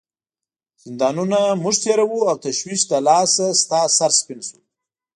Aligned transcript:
زندانونه 0.83 1.39
موږ 1.63 1.75
تیروو 1.83 2.19
او 2.29 2.35
تشویش 2.45 2.81
له 2.91 2.99
لاسه 3.07 3.45
ستا 3.61 3.81
سر 3.97 4.11
سپین 4.19 4.39
شوی. 4.47 4.63